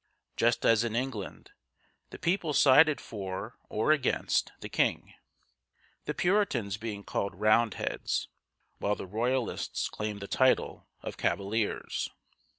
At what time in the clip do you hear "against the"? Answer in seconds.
3.91-4.67